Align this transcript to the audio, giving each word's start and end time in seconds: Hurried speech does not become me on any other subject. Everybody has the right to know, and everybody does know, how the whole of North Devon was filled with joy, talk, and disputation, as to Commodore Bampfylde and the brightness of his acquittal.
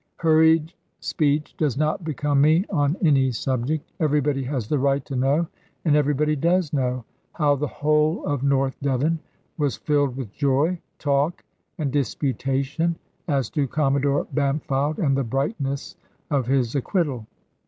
Hurried 0.17 0.73
speech 0.99 1.55
does 1.57 1.77
not 1.77 2.03
become 2.03 2.41
me 2.41 2.65
on 2.71 2.97
any 3.03 3.25
other 3.27 3.33
subject. 3.33 3.91
Everybody 3.99 4.41
has 4.45 4.67
the 4.67 4.79
right 4.79 5.05
to 5.05 5.15
know, 5.15 5.45
and 5.85 5.95
everybody 5.95 6.35
does 6.35 6.73
know, 6.73 7.05
how 7.33 7.55
the 7.55 7.67
whole 7.67 8.25
of 8.25 8.41
North 8.41 8.75
Devon 8.81 9.19
was 9.59 9.77
filled 9.77 10.17
with 10.17 10.33
joy, 10.33 10.79
talk, 10.97 11.43
and 11.77 11.91
disputation, 11.91 12.95
as 13.27 13.51
to 13.51 13.67
Commodore 13.67 14.25
Bampfylde 14.33 14.97
and 14.97 15.15
the 15.15 15.23
brightness 15.23 15.95
of 16.31 16.47
his 16.47 16.73
acquittal. 16.73 17.27